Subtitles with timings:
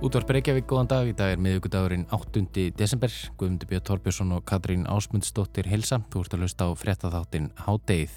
[0.00, 1.08] Útvarp Reykjavík, góðan dag.
[1.10, 2.40] Í dag er miðugudagurinn 8.
[2.72, 3.12] desember.
[3.36, 5.98] Guðmundur Björn Torbjörnsson og Katrín Ásmundsdóttir Hilsa.
[6.08, 8.14] Þú ert að lusta á frettatháttin Hádeið.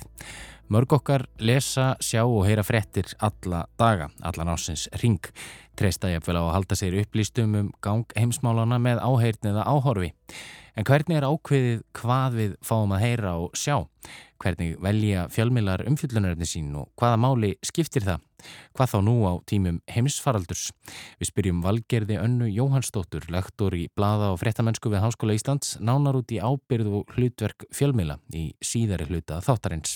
[0.72, 5.20] Mörg okkar lesa, sjá og heyra frettir alla daga, allan ásins ring.
[5.76, 10.14] Treysta ég að halda sér upplýstum um gang heimsmálana með áheyrn eða áhorfi.
[10.74, 13.84] En hvernig er ákveðið hvað við fáum að heyra og sjá?
[14.42, 18.24] Hvernig velja fjölmilar umfjöllunaröfni sín og hvaða máli skiptir það?
[18.74, 20.72] Hvað þá nú á tímum heimsfaraldurs?
[21.20, 26.34] Við spyrjum Valgerði Önnu Jóhannsdóttur, lektor í Blada og Frettamennsku við Háskóla Íslands, nánar út
[26.34, 29.96] í ábyrð og hlutverk fjölmila í síðari hluta þáttarins.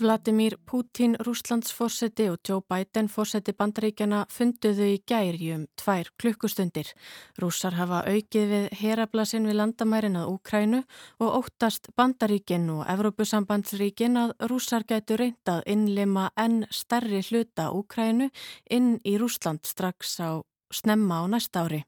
[0.00, 6.90] Vladimir Putin, Rúslands fórseti og Joe Biden fórseti bandaríkjana funduðu í gæri um tvær klukkustundir.
[7.38, 10.80] Rússar hafa aukið við herablasin við landamærin að Úkrænu
[11.22, 18.32] og óttast bandaríkin og Evrópusambandsríkin að rússar gætu reyndað innlima enn stærri hluta Úkrænu
[18.70, 20.42] inn í Rúsland strax á
[20.74, 21.84] snemma á næsta ári.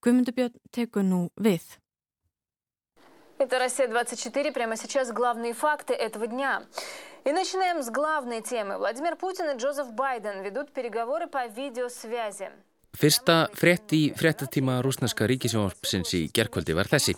[0.00, 1.76] Guðmundubjörn tekur nú við.
[3.42, 4.52] Это «Россия-24».
[4.52, 6.62] Прямо сейчас главные факты этого дня.
[7.26, 8.78] И начинаем с главной темы.
[8.78, 12.50] Владимир Путин и Джозеф Байден ведут переговоры по видеосвязи.
[12.92, 17.14] Fyrsta frett í frettatíma rúsneska ríkisjónvarpsins í gerkvöldi var þessi.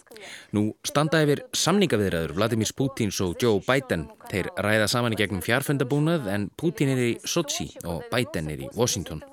[0.55, 4.07] Nú standa yfir samningaviðræður Vladimir Putins og Joe Biden.
[4.31, 8.71] Þeir ræða saman í gegnum fjárfundabúnað en Putin er í Sochi og Biden er í
[8.79, 9.25] Washington.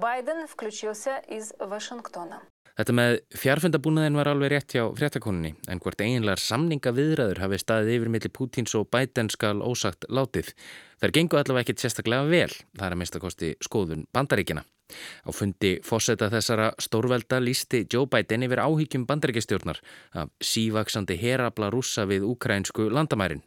[0.00, 2.40] Biden включился из Вашингтона.
[2.79, 7.95] Þetta með fjárfundabúnaðin var alveg rétt hjá fréttakoninni en hvort eiginlegar samninga viðræður hafi staðið
[7.97, 10.53] yfir millir Pútins og Biden skal ósagt látið.
[11.01, 14.63] Það gengu allavega ekkit sérstaklega vel, það er að mista kosti skoðun bandaríkina.
[15.25, 19.81] Á fundi fósetta þessara stórvelda lísti Joe Biden yfir áhyggjum bandaríkistjórnar
[20.13, 23.43] af sívaksandi herabla rúsa við ukrainsku landamærin.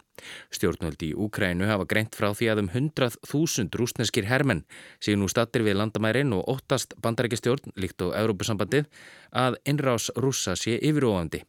[0.54, 4.62] Stjórnvöldi í Úkrænu hafa greint frá því að um 100.000 rúsneskir hermenn
[5.02, 8.86] séu nú stattir við landamærin og óttast bandarækistjórn, líkt á Európusambandið,
[9.34, 11.42] að innrás rúsa sé yfiróandi.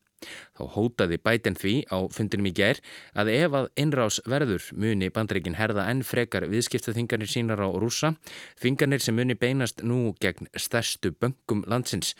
[0.58, 2.82] Þá hótaði bæten því á fundinum í gær
[3.14, 8.16] að ef að innrás verður muni bandaríkin herða enn frekar viðskiptaþingarnir sínar á rúsa,
[8.62, 12.16] þingarnir sem muni beinast nú gegn stærstu böngum landsins,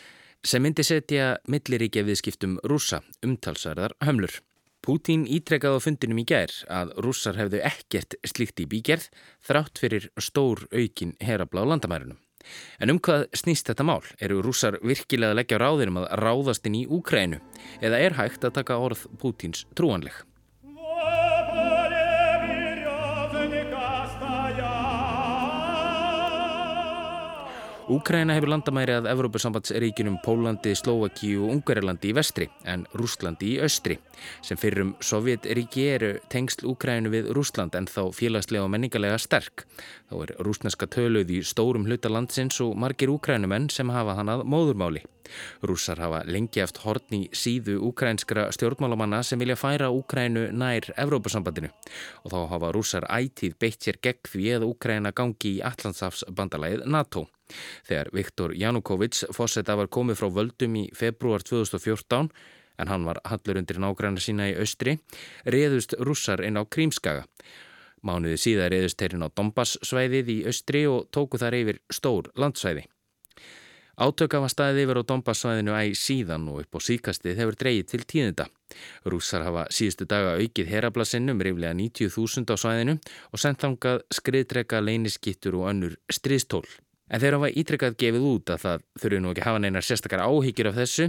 [0.46, 4.42] sem myndi setja milliríkja viðskiptum rúsa umtalsarðar hömlur.
[4.86, 9.08] Pútín ítrekkaði á fundinum í gær að rússar hefðu ekkert slíkt í bígerð
[9.48, 12.20] þrátt fyrir stór aukin herabla á landamærunum.
[12.80, 14.04] En um hvað snýst þetta mál?
[14.20, 17.42] Eru rússar virkilega að leggja ráðinum að ráðast inn í Úkrænu?
[17.82, 20.24] Eða er hægt að taka orð Pútíns trúanleg?
[27.86, 34.00] Úkræna hefur landamæri að Evrópusambandsríkinum Pólandi, Slovakíu og Ungarilandi í vestri en Rústlandi í austri.
[34.42, 39.68] Sem fyrrum Sovjetríki eru tengsl Úkrænu við Rúsland en þá félagslega og menningarlega sterk.
[40.10, 44.48] Þá er rúsneska töluð í stórum hluta landsins og margir úkrænumenn sem hafa hann að
[44.50, 45.06] móðurmáli.
[45.62, 51.70] Rússar hafa lengi eftir horn í síðu úkrænskra stjórnmálamanna sem vilja færa Úkrænu nær Evrópusambandinu
[52.24, 57.28] og þá hafa rússar ætíð beitt sér gegn því að Úkræna gangi í Allandsafsbandalæðið NATO.
[57.88, 62.32] Þegar Viktor Janukovic fósetta var komið frá völdum í februar 2014
[62.80, 64.98] en hann var hallur undir nágræna sína í austri,
[65.48, 67.24] reyðust rússar inn á Krímskaga.
[68.06, 72.86] Mánuði síðan reyðust þeirrin á Donbass svæðið í austri og tóku þar yfir stór landsvæði.
[73.96, 78.02] Átöka var staðið yfir á Donbass-svæðinu æg síðan og upp á síkastið hefur dreyið til
[78.04, 78.46] tíðinda.
[79.08, 82.98] Rússar hafa síðustu daga aukið herablassinnum reyflega 90.000 á svæðinu
[83.32, 86.66] og sendt þangað skriðdrega, leyniskittur og önnur stríðstól.
[87.06, 90.72] En þeir hafa ítrekkað gefið út að það þurfu nú ekki hafa neinar sérstakar áhyggjur
[90.72, 91.06] af þessu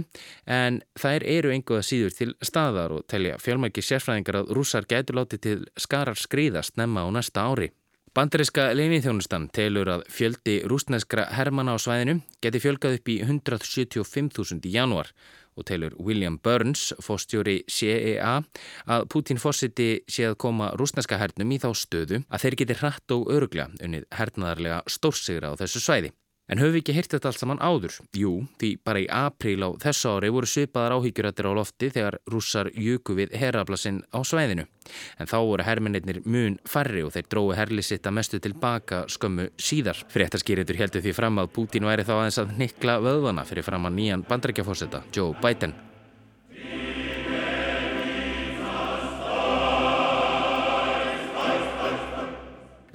[0.57, 5.43] en þær eru einhverja síður til staðar og telja fjálmæki sérfræðingar að rússar getur látið
[5.47, 7.71] til skarar skriðast nefna á næsta ári.
[8.17, 14.71] Bandariska leinithjónustan telur að fjöldi rúsneskra hermana á svæðinu geti fjölgað upp í 175.000 í
[14.73, 15.11] janúar
[15.57, 18.37] og telur William Burns, fóstjóri CEA,
[18.85, 23.17] að Putin fósiti sé að koma rúsneska hernum í þá stöðu að þeir geti hratt
[23.17, 26.13] og öruglega unnið hernaðarlega stórsigra á þessu svæði.
[26.47, 27.95] En höfum við ekki hýrt þetta allt saman áður?
[28.15, 32.69] Jú, því bara í apríl á þessu ári voru svipaðar áhyggjurættir á lofti þegar rússar
[32.71, 34.63] jöku við herraflasinn á svæðinu.
[35.19, 39.99] En þá voru herrminnir mun farri og þeir drói herlisitt að mestu tilbaka skömmu síðar.
[40.07, 43.99] Fréttaskýritur heldur því fram að Putin væri þá aðeins að nikla vöðvana fyrir fram að
[43.99, 45.75] nýjan bandrækjafósetta, Joe Biden.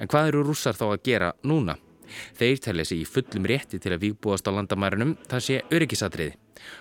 [0.01, 1.77] En hvað eru rússar þá að gera núna?
[2.39, 6.33] Þeir telja sig í fullum rétti til að výbúast á landamærunum það sé öryggisatriði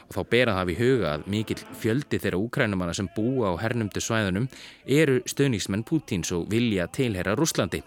[0.06, 4.02] og þá bera það við huga að mikill fjöldi þeirra úkrænumanna sem búa á hernumdu
[4.02, 4.48] svæðunum
[4.86, 7.82] eru stöðningsmenn Pútins og vilja tilhera Rúslandi.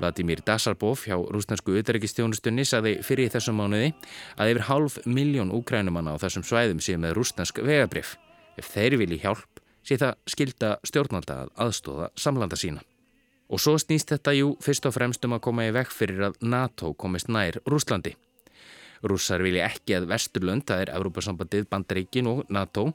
[0.00, 3.92] Vladimir Dasarbov hjá rúsnarsku auðverkistjónustunni saði fyrir þessum mánuði
[4.36, 8.16] að yfir half miljón úkrænumanna á þessum svæðum séu með rúsnarsk vegabrif.
[8.58, 12.84] Ef þeir vilji hjálp sé það skilda stjórnvalda að aðstóða samlanda sína.
[13.48, 16.40] Og svo snýst þetta jú fyrst og fremst um að koma í vekk fyrir að
[16.44, 18.14] NATO komist nær Rúslandi.
[19.02, 22.88] Rússar vilja ekki að Vesturlund, það er Európa-sambandið, Bandaríkin og NATO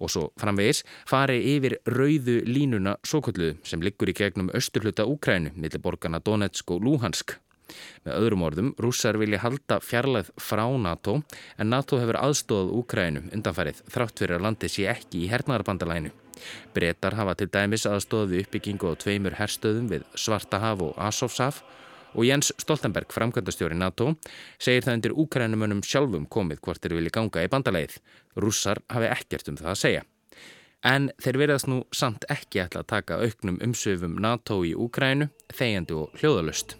[0.00, 5.82] og svo framvegis fari yfir rauðu línuna sókullu sem liggur í gegnum austurluta Úkrænu, millir
[5.84, 7.36] borgarna Donetsk og Luhansk.
[8.02, 11.20] Með öðrum orðum, rússar vilja halda fjarlæð frá NATO
[11.56, 16.10] en NATO hefur aðstóðað Úkrænu undanfærið þrátt fyrir að landi sé ekki í hernaðarbandalænu.
[16.74, 21.62] Bretar hafa til dæmis aðstóðu uppbyggingu á tveimur herstöðum við Svartahaf og Asofshaf
[22.14, 24.14] og Jens Stoltenberg, framkvæmdastjóri NATO,
[24.58, 28.00] segir það undir úkrænumönum sjálfum komið hvort þeir vilja ganga í bandaleið.
[28.40, 30.04] Rússar hafi ekkert um það að segja.
[30.80, 35.98] En þeir verðast nú samt ekki ætla að taka auknum umsöfum NATO í Úkrænu, þegjandi
[36.00, 36.79] og hljóðalust.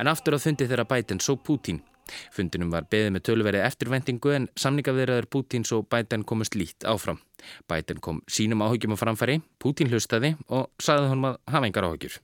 [0.00, 1.82] En aftur á fundi þeirra bætinn svo Pútín.
[2.34, 7.20] Fundinum var beðið með tölverið eftirvendingu en samningavirðaður Pútíns og Bæten komust lít áfram.
[7.68, 12.16] Bæten kom sínum áhugjum á framfæri, Pútín hlustaði og saði honum að hafa engar áhugjur.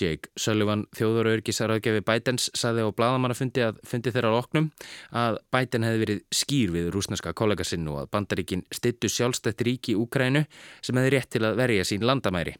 [0.00, 4.70] Jake Sullivan, þjóðurauðgisarauðgefi Bætens, saði á bladamannafundi að fundi þeirra loknum
[5.12, 9.92] að Bæten hefði verið skýr við rúsneska kollega sinn og að bandaríkin stittu sjálfstætt ríki
[9.94, 10.46] í Úkrænu
[10.80, 12.56] sem hefði rétt til að verja sín landamæri.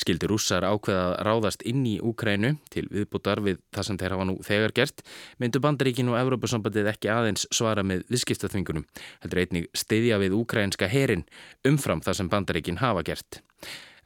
[0.00, 4.26] Skildi rússar ákveða að ráðast inn í Úkrænu til viðbútar við það sem þeir hafa
[4.28, 5.02] nú þegar gert,
[5.38, 8.86] myndu bandaríkinu og Evrópasambandið ekki aðeins svara með viðskiptaþvingunum,
[9.24, 11.26] heldur einnig stiðja við úkrænska herin
[11.68, 13.42] umfram það sem bandaríkin hafa gert.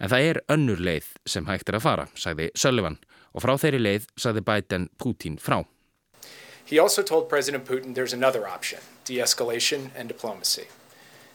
[0.02, 2.98] En það er önnur leið sem hægt er að fara, sagði Sullivan,
[3.32, 5.62] og frá þeirri leið sagði Biden Putin frá.
[6.64, 10.68] He also told President Putin there's another option, de-escalation and diplomacy.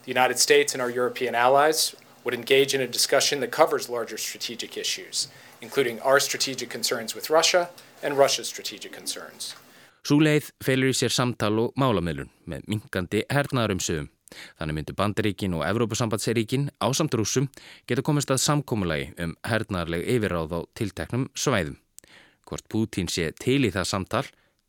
[0.04, 1.96] The United States and our European allies
[2.28, 5.30] would engage in a discussion that covers larger strategic issues,
[5.62, 7.70] including our strategic concerns with Russia
[8.04, 9.56] and Russia's strategic concerns.
[10.04, 14.10] Sú leið felur í sér samtal og málamilun með minkandi hernaðarumsögum.
[14.60, 17.48] Þannig myndu Bandaríkin og Evrópusambandseiríkin á samt rúsum
[17.88, 21.80] geta komist að samkómulagi um hernaðarleg yfirráð á tilteknum svæðum.
[22.44, 24.26] Hvort Pútín sé til í það samtal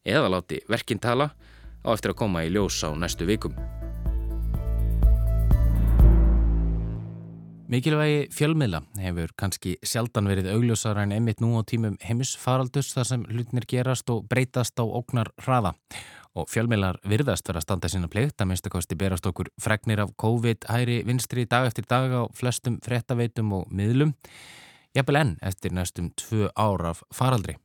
[0.06, 1.32] eða láti verkintala
[1.82, 3.58] á eftir að koma í ljós á næstu vikum.
[7.68, 13.26] Mikilvægi fjölmiðla hefur kannski sjaldan verið augljósara en einmitt nú á tímum heimisfaraldus þar sem
[13.28, 15.74] hlutnir gerast og breytast á óknar hraða.
[16.32, 20.64] Og fjölmiðlar virðast vera að standa sína plikt að minnstakosti berast okkur fregnir af COVID
[20.64, 24.16] hæri vinstri dag eftir dag á flestum frettaveitum og miðlum.
[24.96, 27.60] Jafnvel enn eftir næstum tvö ár af faraldri.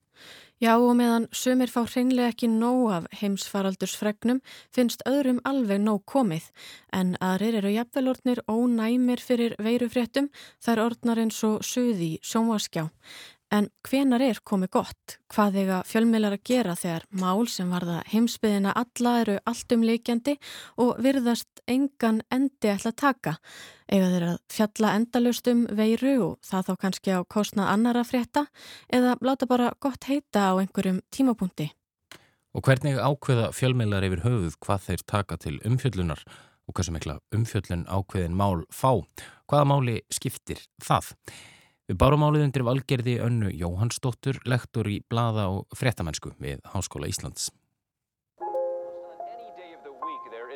[0.64, 4.38] Já og meðan sumir fá hreinlega ekki nóg af heimsfaraldursfregnum
[4.72, 6.46] finnst öðrum alveg nóg komið
[6.96, 10.30] en aðrir eru jafnvelordnir ónæmir fyrir veirufréttum
[10.64, 12.86] þar ordnar eins og suði sjónvaskjá.
[13.54, 15.16] En hvenar er komið gott?
[15.30, 20.34] Hvað eiga fjölmeilar að gera þegar mál sem varða heimsbyðina alla eru allt um leikjandi
[20.82, 23.36] og virðast engan endi ætla að taka?
[23.86, 28.48] Ega þeir að fjalla endalust um veiru og það þá kannski á kostnað annara frétta
[28.90, 31.70] eða láta bara gott heita á einhverjum tímapunkti?
[32.58, 36.26] Og hvernig ákveða fjölmeilar yfir höfuð hvað þeir taka til umfjöllunar
[36.66, 38.98] og hvað sem eitthvað umfjöllun ákveðin mál fá?
[39.46, 41.14] Hvaða máli skiptir það?
[41.84, 47.52] Við bárum álið undir valgerði önnu Jóhannsdóttur, lektor í blada og fréttamennsku við Háskóla Íslands.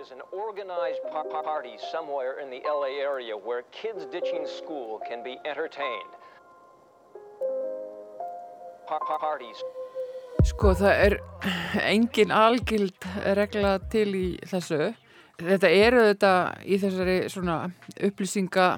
[0.07, 6.13] an organized party somewhere in the LA area where kids ditching school can be entertained.
[8.87, 9.59] Parties.
[10.47, 11.15] Sko það er
[11.83, 14.93] engin algild regla til í þessu.
[15.43, 17.57] Þetta eru þetta í þessari svona
[17.99, 18.69] upplýsinga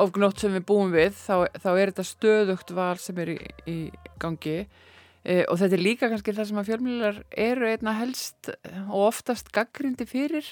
[0.00, 3.78] ofgnótt sem við búum við þá, þá er þetta stöðugt val sem er í, í
[4.22, 4.62] gangi.
[5.22, 8.52] E, og þetta er líka kannski það sem að fjölmjölar eru einna helst
[8.88, 10.48] og oftast gaggrindi fyrir.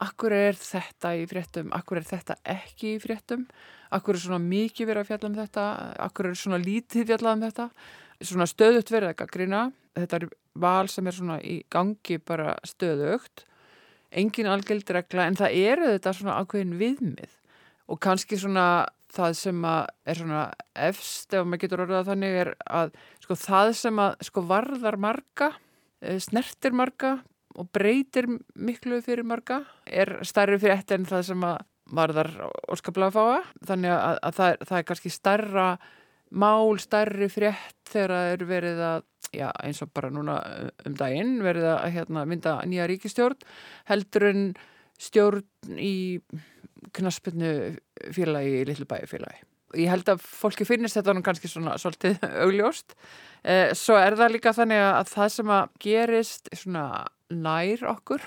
[0.00, 1.68] Akkur er þetta í fréttum?
[1.76, 3.44] Akkur er þetta ekki í fréttum?
[3.92, 5.66] Akkur er svona mikið verið að fjalla um þetta?
[6.06, 7.68] Akkur er svona lítið fjalla um þetta?
[8.20, 9.66] Svona stöðugt verið að gaggrina
[9.98, 10.26] þetta er
[10.60, 13.44] val sem er svona í gangi bara stöðugt.
[14.10, 17.36] Engin algjöldregla en það eru þetta svona ákveðin viðmið
[17.90, 20.44] og kannski svona það sem er svona
[20.88, 22.92] efst ef maður getur orðað þannig er að
[23.24, 25.50] sko það sem að sko varðar marga,
[26.02, 27.16] eh, snertir marga
[27.58, 31.58] og breytir miklu fyrir marga er starri fyrir eftir en það sem að
[31.90, 32.30] varðar
[32.70, 33.38] orskaplega fáa.
[33.66, 35.68] Þannig að, að það, það er kannski starra
[36.30, 40.36] mál, starri frétt þegar það er verið að já, eins og bara núna
[40.86, 43.48] um daginn verið að hérna, mynda nýja ríkistjórn
[43.90, 44.44] heldur en
[45.00, 45.94] stjórn í
[46.96, 47.54] knaspinu
[48.14, 49.46] félagi í Lillibæi félagi.
[49.78, 52.96] Ég held að fólki finnist þetta nú kannski svona svolítið augljóst.
[53.44, 56.84] Eh, svo er það líka þannig að það sem að gerist svona
[57.30, 58.24] nær okkur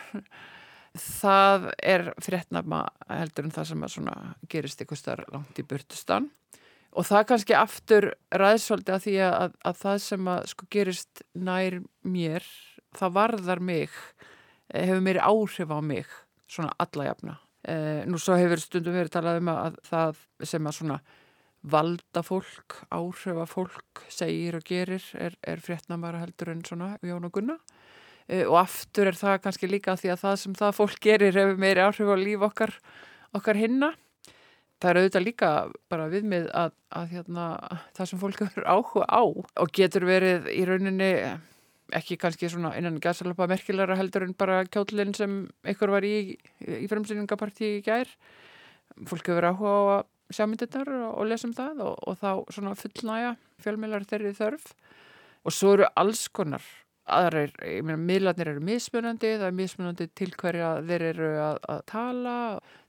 [1.00, 6.30] það er fréttnafna heldur en það sem að gerist ykkur starf langt í burtustan
[6.94, 11.80] og það kannski aftur ræðsvoldi að því að, að það sem að sko gerist nær
[12.06, 12.46] mér
[12.94, 13.90] það varðar mig
[14.70, 16.14] eh, hefur mér áhrif á mig
[16.46, 17.40] svona alla jafna
[18.10, 20.98] nú svo hefur stundum verið talað um að það sem að svona
[21.64, 27.38] valda fólk, áhrifa fólk segir og gerir er, er fréttnamara heldur en svona Jón og
[27.38, 31.40] Gunna uh, og aftur er það kannski líka því að það sem það fólk gerir
[31.40, 32.76] hefur meiri áhrif á líf okkar,
[33.36, 33.94] okkar hinna.
[34.84, 35.50] Það er auðvitað líka
[35.92, 37.48] bara viðmið að, að hérna,
[37.96, 41.12] það sem fólk hefur áhuga á og getur verið í rauninni
[41.92, 46.88] ekki kannski svona innan gæsalapa merkilara heldur en bara kjólinn sem einhver var í í
[46.92, 48.10] fremsýningapartí í gær.
[49.10, 52.78] Fólk hefur áhuga á að sjá myndirnar og lesa um það og, og þá svona
[52.80, 54.72] fullnæja fjölmjölar þeirri þörf
[55.44, 56.64] og svo eru alls konar
[57.04, 61.82] aðrar, ég meina, miðlarnir eru mismunandi, það er mismunandi til hverja þeir eru að, að
[61.92, 62.36] tala,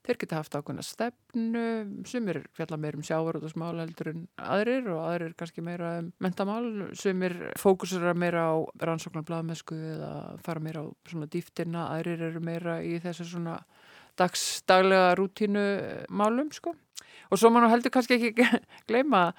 [0.07, 1.65] þeir geta haft ákveðna stefnu,
[2.07, 6.13] sumir fjalla meir um sjávar og smál heldur en aðrir og aðrir kannski meira um
[6.23, 8.57] mentamál, sumir fókusur meira á
[8.87, 10.15] rannsóknar blaðmesku eða
[10.47, 13.59] fara meira á svona dýftina, aðrir eru meira í þessu svona
[14.21, 15.69] dagsdaglega rútínu
[16.15, 16.77] málum, sko.
[17.33, 18.47] Og svo mann heldur kannski ekki
[18.89, 19.33] gleyma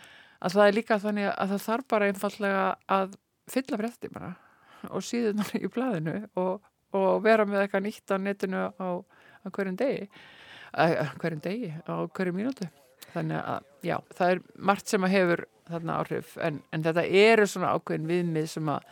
[0.43, 3.15] að það er líka þannig að það þarf bara einfallega að
[3.47, 4.33] fylla frétti bara
[4.91, 6.63] og síðunar í blæðinu og,
[6.95, 10.07] og vera með eitthvað nýtt á netinu á, á hverjum degi.
[10.75, 12.69] Að, hverjum degi, á hverjum mínútu.
[13.13, 17.45] Þannig að já, það er margt sem að hefur þarna áhrif en, en þetta eru
[17.49, 18.89] svona ákveðin viðmið sem að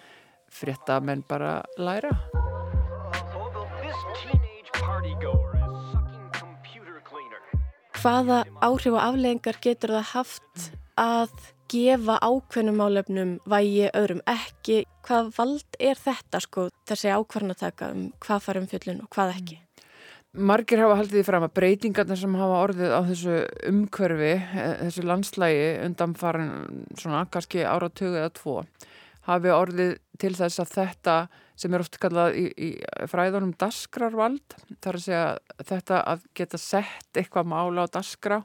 [0.54, 2.14] frétta menn bara læra.
[8.04, 10.66] Hvaða áhrif og afleggingar getur það haft
[11.00, 14.84] að gefa ákveðnum álefnum vægi öðrum ekki.
[15.04, 19.60] Hvað vald er þetta sko þessi ákvarnataka um hvað farum fjöllun og hvað ekki?
[20.34, 23.36] Margir hafa haldið því fram að breytingarna sem hafa orðið á þessu
[23.70, 26.54] umkörfi, eh, þessu landslægi undan farin
[26.98, 28.56] svona kannski áratögu eða tvo,
[29.30, 31.18] hafi orðið til þess að þetta
[31.56, 32.70] sem er oft kallað í, í
[33.12, 35.28] fræðunum dasgrarvald, þar að segja
[35.70, 38.42] þetta að geta sett eitthvað mála á dasgrá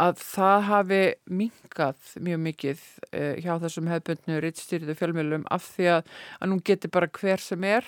[0.00, 1.00] að það hafi
[1.40, 6.94] mingað mjög mikið uh, hjá þessum hefbundnu rittstýriðu fjölmjölum af því að, að nú getur
[6.94, 7.86] bara hver sem er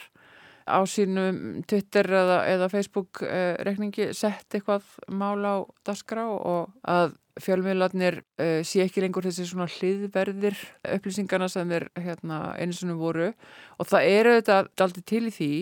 [0.69, 7.17] á sínum Twitter eða, eða Facebook uh, rekningi sett eitthvað mála á dasgra og að
[7.43, 10.59] fjölmjölarnir uh, sé ekki lengur þessi svona hliðverðir
[10.99, 13.33] upplýsingarna sem þeir hérna, einu svona voru.
[13.81, 15.53] Og það eru þetta aldrei til í því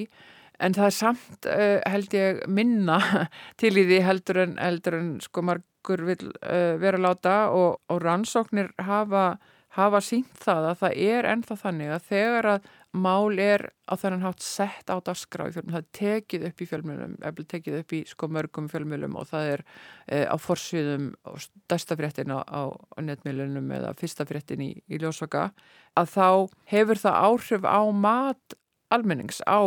[0.61, 1.47] en það er samt
[1.89, 2.99] held ég minna
[3.61, 7.81] til í því heldur en, heldur en sko marg okkur vil uh, vera láta og,
[7.89, 9.39] og rannsóknir hafa,
[9.77, 14.25] hafa sínt það að það er ennþá þannig að þegar að mál er á þennan
[14.25, 18.29] hátt sett á fjölmjölum, það er tekið upp í fjölmjölum, eða tekið upp í sko
[18.35, 24.65] mörgum fjölmjölum og það er uh, á forsviðum og stærstafréttin á, á netmiðlunum eða fyrstafréttin
[24.67, 25.51] í, í ljósvaka,
[25.95, 26.29] að þá
[26.75, 28.59] hefur það áhrif á mat
[28.91, 29.63] almennings, á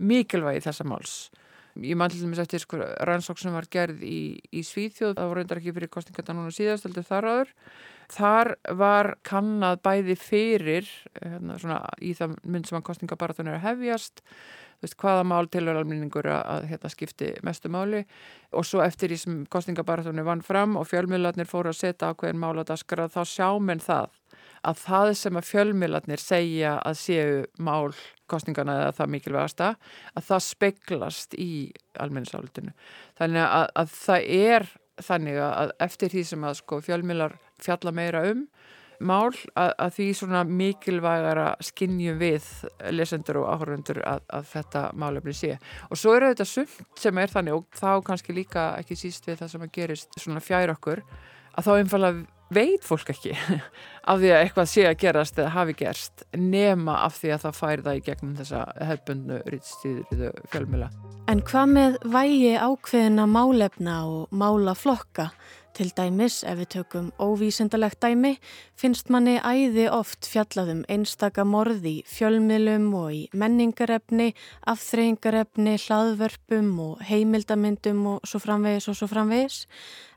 [0.00, 1.16] mikilvægi þessa máls
[1.80, 5.40] Ég mann til dæmis eftir sko rannsók sem var gerð í, í Svíþjóð, það voru
[5.40, 7.52] reyndar ekki fyrir kostningarna núna síðast, heldur þar áður.
[8.10, 13.66] Þar var kannad bæði fyrir, hérna, svona, í það mynd sem að kostningabaratunni er að
[13.68, 14.24] hefjast,
[14.82, 18.02] veist, hvaða mál tilhör alminningur að, hérna, skipti mestu máli.
[18.52, 22.56] Og svo eftir því sem kostningabaratunni vann fram og fjölmiðlarnir fóru að setja ákveðin mál
[22.58, 24.19] að daskara þá sjá menn það
[24.66, 27.94] að það sem að fjölmiðlarnir segja að séu mál
[28.30, 29.70] kostningana eða það mikilvægasta
[30.14, 31.50] að það speglast í
[32.00, 32.74] almenningsálutinu.
[33.18, 34.68] Þannig að, að það er
[35.00, 38.44] þannig að eftir því sem að sko, fjölmiðlar fjalla meira um
[39.00, 42.48] mál að, að því svona mikilvægara skinnjum við
[42.92, 45.54] lesendur og áhörundur að, að þetta málefni sé.
[45.88, 49.40] Og svo eru þetta sumt sem er þannig og þá kannski líka ekki síst við
[49.40, 53.34] það sem að gerist svona fjær okkur að þá einfallega veit fólk ekki
[54.10, 57.58] af því að eitthvað sé að gerast eða hafi gerst nema af því að það
[57.60, 60.90] fær það í gegnum þessa hefbundnu rýtstíðriðu fjölmjöla.
[61.30, 65.30] En hvað með vægi ákveðina málefna og málaflokka
[65.70, 68.32] Til dæmis, ef við tökum óvísendalegt dæmi,
[68.74, 74.32] finnst manni æði oft fjallaðum einstaka morði í fjölmiðlum og í menningarefni,
[74.72, 79.60] afþreyingarefni, hlaðvörpum og heimildamindum og svo framvegis og svo framvegis,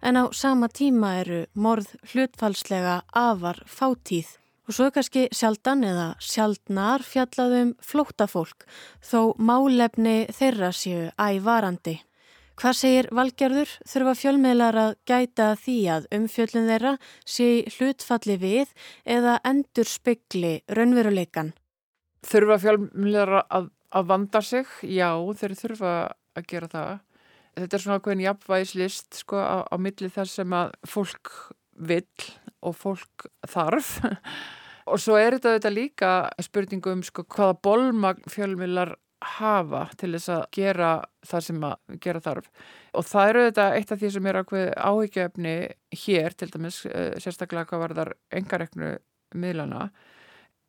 [0.01, 4.39] en á sama tíma eru morð hlutfalslega afar fátíð.
[4.67, 8.65] Og svo er kannski sjaldan eða sjaldnar fjallaðum flóttafólk,
[9.05, 11.99] þó málefni þeirra séu ævarandi.
[12.53, 16.91] Hvað segir valgerður þurfa fjölmiðlar að gæta því að umfjöllun þeirra
[17.25, 18.73] sé hlutfalli við
[19.09, 21.53] eða endur spekli raunveruleikan?
[22.23, 24.69] Þurfa fjölmiðlar að, að vanda sig?
[24.85, 25.95] Já, þeir þurfa
[26.37, 26.93] að gera það.
[27.57, 31.33] Þetta er svona okkur jafnvægislist sko, á, á milli þess sem að fólk
[31.73, 32.29] vill
[32.61, 33.95] og fólk þarf.
[34.89, 38.93] og svo er þetta, þetta líka spurningu um sko, hvaða bolmagn fjölmiðlar
[39.37, 40.89] hafa til þess að gera
[41.25, 42.49] það sem að gera þarf.
[42.93, 45.55] Og það eru þetta eitt af því sem er áhyggjefni
[46.03, 48.91] hér til dæmis eh, sérstaklega hvað var þar engareknu
[49.39, 49.87] miðlana.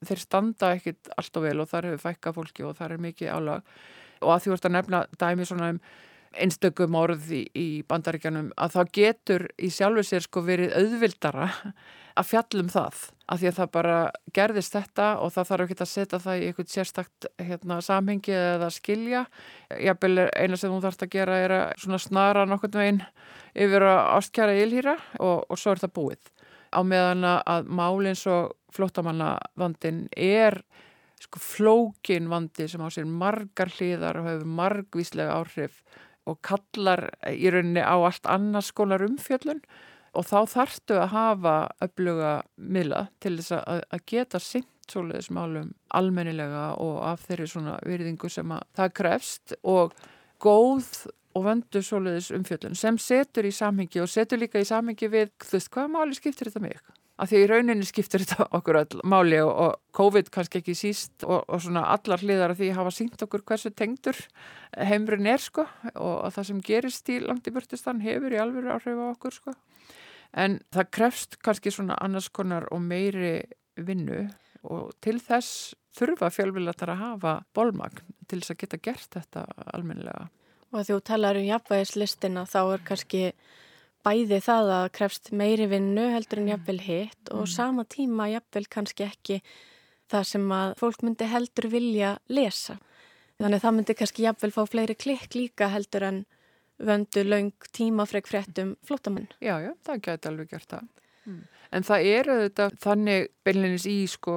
[0.04, 3.32] Þeir standa ekkit allt og vel og þar hefur fækka fólki og þar er mikið
[3.34, 3.76] álag.
[4.24, 5.80] Og að því vart að nefna dæmi svona um
[6.40, 11.50] einstökum orð í, í bandaríkjanum að það getur í sjálfu sér sko verið auðvildara
[12.14, 13.96] að fjallum það af því að það bara
[14.36, 18.68] gerðist þetta og það þarf ekki að setja það í einhvern sérstakt hérna, samhengi eða
[18.74, 19.24] skilja.
[19.80, 23.02] Jafnvel eina sem þú þarfst að gera er að snara nokkurnu einn
[23.54, 26.30] yfir að ástkjara ílhýra og, og svo er það búið.
[26.74, 30.60] Á meðan að málins og flótamannavandin er
[31.22, 35.80] sko, flókin vandi sem á sér margar hlýðar og hefur margvíslega áhrif
[36.30, 39.62] og kallar í rauninni á allt annars skólar umfjöllun
[40.14, 45.72] og þá þarftu að hafa öfluga miðla til þess að, að geta sint svoleiðis málum
[45.96, 49.94] almennilega og af þeirri svona virðingu sem að það krefst og
[50.42, 50.90] góð
[51.34, 55.56] og vöndu svoleiðis umfjöldun sem setur í samhengi og setur líka í samhengi við þú
[55.56, 56.78] veist hvaða máli skiptir þetta mig?
[57.14, 61.26] Af því í rauninni skiptir þetta okkur all máli og, og COVID kannski ekki síst
[61.26, 64.18] og, og svona allar hliðar af því hafa sínt okkur hversu tengdur
[64.74, 68.98] heimurinn er sko og það sem gerist í langt í börtistan hefur í alveg áhrif
[68.98, 69.54] á okkur sko
[70.34, 73.36] en það krefst kannski svona annars konar og meiri
[73.76, 74.24] vinnu
[74.64, 79.44] og til þess þurfa fjölvilatar að hafa bólmagn til þess að geta gert þetta
[79.76, 80.28] almennilega.
[80.72, 83.22] Og að þú talar um jafnvægislistina þá er kannski
[84.04, 87.52] bæði það að krefst meiri vinnu heldur en jafnvel hitt og mm.
[87.54, 89.38] sama tíma jafnvel kannski ekki
[90.12, 92.78] það sem að fólk myndi heldur vilja lesa.
[93.40, 96.20] Þannig að það myndi kannski jafnvel fá fleiri klikk líka heldur en
[96.84, 99.30] vöndu laung tímafreg fréttum flottamenn.
[99.40, 100.88] Já, já, það gæti alveg gert það.
[101.24, 101.42] Mm.
[101.74, 104.36] En það eru þetta þannig beinleginis í sko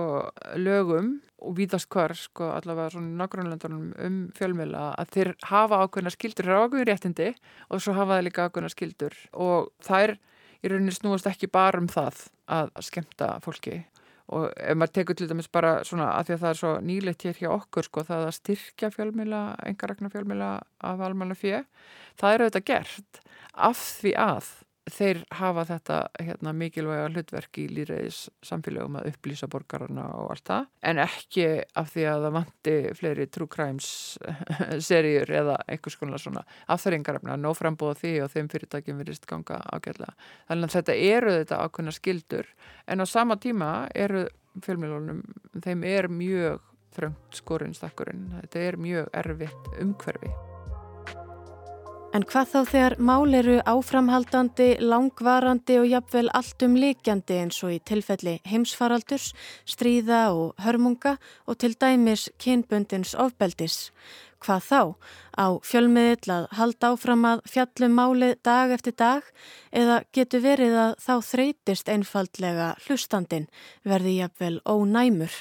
[0.57, 6.47] lögum og víðast hvar sko allavega svona nágrunlandunum um fjölmjöla að þeir hafa ákveðna skildur,
[6.47, 7.27] þeir hafa ákveðin réttindi
[7.69, 10.17] og svo hafa þeir líka ákveðna skildur og er
[10.63, 13.83] í rauninni snúast ekki bara um það að skemta fólki.
[14.27, 17.23] Og ef maður tekur til dæmis bara svona að því að það er svo nýleitt
[17.23, 20.49] hér hjá okkur sko það að styrkja fjölmjöla, engarakna fjölmjöla
[20.83, 21.61] af almanna fjö,
[22.19, 23.21] það er auðvitað gert
[23.69, 24.49] af því að
[24.93, 30.67] þeir hafa þetta hérna, mikilvæga hlutverk í líðræðis samfélögum að upplýsa borgarna og allt það
[30.91, 31.47] en ekki
[31.81, 33.89] af því að það vanti fleiri true crimes
[34.89, 40.15] seríur eða einhvers konar svona afþöringarefna, nóg frambóða því og þeim fyrirtækjum verist ganga ágætlega.
[40.47, 42.51] Þannig að þetta eru þetta ákveðna skildur
[42.87, 44.27] en á sama tíma eru
[44.65, 45.23] fjölmjölunum,
[45.63, 46.61] þeim er mjög
[46.97, 50.31] þröngt skorinn þetta er mjög erfitt umhverfi.
[52.17, 57.77] En hvað þá þegar mál eru áframhaldandi, langvarandi og jafnvel alltum líkjandi eins og í
[57.85, 59.35] tilfelli heimsfaraldurs,
[59.69, 61.13] stríða og hörmunga
[61.45, 63.91] og til dæmis kynbundins ofbeldis.
[64.41, 64.81] Hvað þá?
[65.37, 69.29] Á fjölmiðill að halda áfram að fjallum málið dag eftir dag
[69.69, 73.45] eða getur verið að þá þreytist einfaldlega hlustandin
[73.85, 75.37] verði jafnvel ónæmur.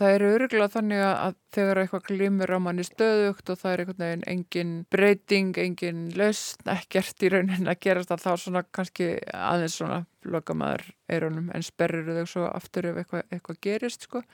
[0.00, 3.98] Það eru öruglega þannig að þegar eitthvað glimur á manni stöðugt og það er einhvern
[4.00, 9.76] veginn engin breyting, engin lausn, ekkert í raunin að gerast að þá svona kannski aðeins
[9.76, 14.24] svona loka maður eirunum en sperrir þau svo aftur ef eitthvað, eitthvað gerist sko.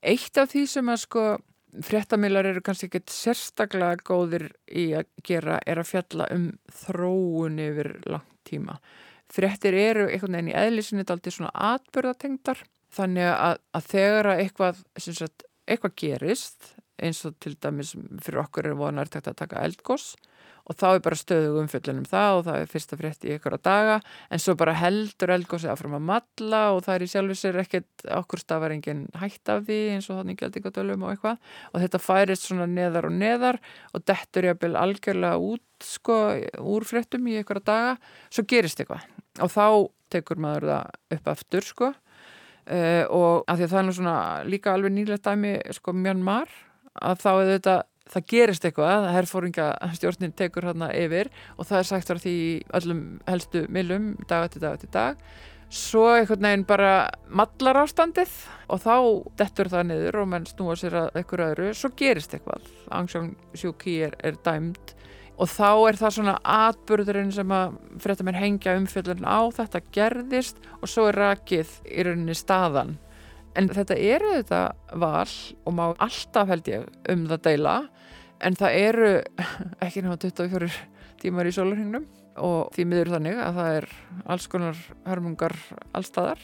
[0.00, 1.28] Eitt af því sem að sko
[1.84, 7.98] fréttamílar eru kannski ekkert sérstaklega góðir í að gera er að fjalla um þróun yfir
[8.08, 8.80] langt tíma.
[9.32, 12.64] Fréttir eru einhvern veginn í eðlisinni aldrei svona atbyrðatengdar
[12.96, 18.68] þannig að, að þegar að eitthvað, sagt, eitthvað gerist eins og til dæmis fyrir okkur
[18.70, 20.12] er vonar takt að taka eldgoss
[20.68, 23.64] og þá er bara stöðu umfjöldunum það og það er fyrsta frétt í ykkur að
[23.66, 23.96] daga
[24.32, 28.04] en svo bara heldur eldgossi áfram að matla og það er í sjálfu sér ekkert
[28.20, 31.40] okkur stafar enginn hætt af því eins og þannig gældingadölum og eitthvað.
[31.72, 33.58] Og þetta færist svona neðar og neðar
[33.90, 36.20] og dettur jápil algjörlega út sko
[36.62, 37.96] úr fréttum í ykkur að daga
[38.30, 39.02] svo gerist eitthvað.
[39.42, 39.66] Og þá
[40.14, 41.92] tekur maður það upp aftur sko
[42.66, 46.52] uh, og að því að það er nú svona líka alveg nýlega dæmi sko Mjönmar
[47.00, 47.78] að þá er þetta
[48.12, 52.36] það gerist eitthvað, herrfóringa stjórnin tekur hérna yfir og það er sagt var því
[52.78, 55.24] öllum helstu millum dag eftir dag eftir dag.
[55.72, 56.92] Svo einhvern veginn bara
[57.32, 58.32] mallar ástandið
[58.68, 58.96] og þá
[59.40, 62.66] dettur það niður og menn snúa sér að einhverju öðru, svo gerist eitthvað.
[62.92, 64.92] Aung San Suu Kyi er, er dæmd
[65.40, 70.60] og þá er það svona atbyrðurinn sem að frétta mér hengja umfjöldun á, þetta gerðist
[70.80, 72.96] og svo er rakið í rauninni staðan.
[73.58, 74.62] En þetta eru þetta
[75.00, 75.28] val
[75.66, 77.76] og má alltaf held ég um það deila.
[78.42, 79.12] En það eru
[79.84, 80.72] ekki náttúrulega 24
[81.22, 82.08] tímar í sólurhingnum
[82.42, 83.86] og því miður þannig að það er
[84.32, 85.54] alls konar hörmungar
[85.92, 86.40] allstaðar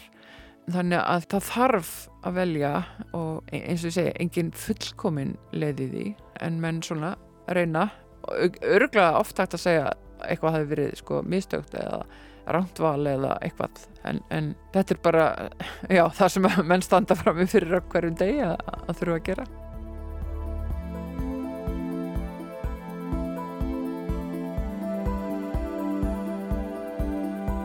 [0.69, 1.93] þannig að það þarf
[2.29, 2.73] að velja
[3.17, 6.05] og eins og ég segi engin fullkomin leiði því.
[6.45, 7.15] En menn svona
[7.49, 7.89] reyna
[8.29, 9.93] og örgulega oft hægt að segja
[10.27, 12.03] eitthvað hafi verið sko mistökt eða
[12.49, 15.29] rántval eða eitthvað en, en þetta er bara
[15.99, 19.49] já, það sem menn standa fram með fyrir hverjum degi að, að þurfa að gera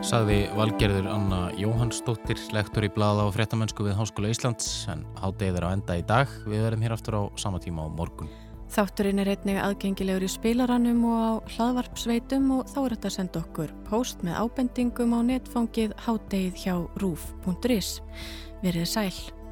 [0.04, 5.65] Sagði valgerður Anna Jóhannsdóttir, lektor í blada og fréttamennsku við Háskóla Íslands en háttegið er
[5.65, 6.34] á enda í dag.
[6.43, 8.28] Við verðum hér aftur á sama tíma á morgun.
[8.71, 13.43] Þátturinn er einnig aðgengilegur í spilarannum og á hlaðvarpsveitum og þá er þetta að senda
[13.43, 17.95] okkur post með ábendingum á netfangið háttegið hjá rúf.is.
[18.63, 19.42] Verðið sæl.